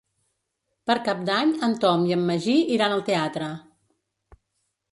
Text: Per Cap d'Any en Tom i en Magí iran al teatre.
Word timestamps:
Per 0.91 0.95
Cap 1.07 1.19
d'Any 1.27 1.51
en 1.67 1.75
Tom 1.85 2.07
i 2.11 2.15
en 2.17 2.25
Magí 2.31 2.57
iran 2.77 2.95
al 2.97 3.07
teatre. 3.13 3.51